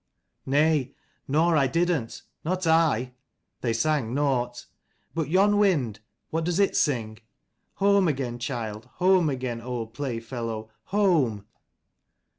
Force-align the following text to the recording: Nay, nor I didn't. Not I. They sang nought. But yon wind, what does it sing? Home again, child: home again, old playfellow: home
Nay, 0.47 0.95
nor 1.27 1.55
I 1.55 1.67
didn't. 1.67 2.23
Not 2.43 2.65
I. 2.65 3.13
They 3.61 3.71
sang 3.71 4.15
nought. 4.15 4.65
But 5.13 5.29
yon 5.29 5.59
wind, 5.59 5.99
what 6.31 6.43
does 6.43 6.59
it 6.59 6.75
sing? 6.75 7.19
Home 7.75 8.07
again, 8.07 8.39
child: 8.39 8.87
home 8.93 9.29
again, 9.29 9.61
old 9.61 9.93
playfellow: 9.93 10.71
home 10.85 11.45